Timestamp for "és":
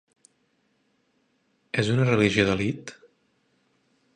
1.83-1.91